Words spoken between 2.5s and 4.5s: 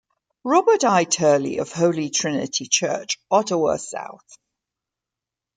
Church, Ottawa South.